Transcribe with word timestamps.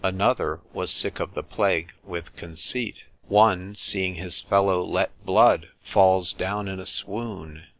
Another 0.03 0.61
was 0.73 0.89
sick 0.89 1.19
of 1.19 1.35
the 1.35 1.43
plague 1.43 1.93
with 2.03 2.35
conceit. 2.35 3.05
One 3.27 3.75
seeing 3.75 4.15
his 4.15 4.39
fellow 4.41 4.83
let 4.83 5.11
blood 5.27 5.67
falls 5.83 6.33
down 6.33 6.67
in 6.67 6.79
a 6.79 6.87
swoon. 6.87 7.65